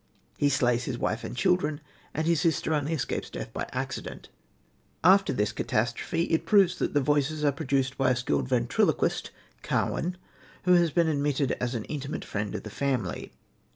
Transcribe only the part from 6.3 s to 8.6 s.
proves that the voices are produced by a skilled